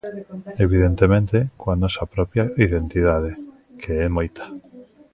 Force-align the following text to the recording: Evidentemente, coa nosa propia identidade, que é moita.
Evidentemente, 0.65 1.37
coa 1.59 1.79
nosa 1.83 2.03
propia 2.13 2.43
identidade, 2.65 3.31
que 3.81 3.91
é 4.05 4.07
moita. 4.15 4.45